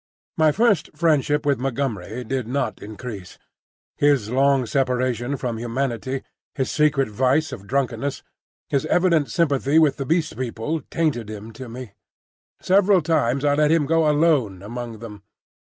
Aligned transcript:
My 0.35 0.51
first 0.51 0.89
friendship 0.97 1.45
with 1.45 1.59
Montgomery 1.59 2.23
did 2.23 2.47
not 2.47 2.81
increase. 2.81 3.37
His 3.97 4.31
long 4.31 4.65
separation 4.65 5.37
from 5.37 5.59
humanity, 5.59 6.23
his 6.55 6.71
secret 6.71 7.07
vice 7.07 7.51
of 7.51 7.67
drunkenness, 7.67 8.23
his 8.67 8.87
evident 8.87 9.29
sympathy 9.29 9.77
with 9.77 9.97
the 9.97 10.05
Beast 10.07 10.35
People, 10.35 10.81
tainted 10.89 11.29
him 11.29 11.53
to 11.53 11.69
me. 11.69 11.91
Several 12.63 13.03
times 13.03 13.45
I 13.45 13.53
let 13.53 13.69
him 13.69 13.85
go 13.85 14.09
alone 14.09 14.63
among 14.63 14.97
them. 15.05 15.21